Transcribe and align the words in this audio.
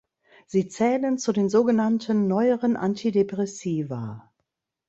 Sie 0.47 0.67
zählen 0.67 1.19
zu 1.19 1.31
den 1.31 1.47
sogenannten 1.47 2.25
„neueren 2.27 2.75
Antidepressiva“. 2.75 4.31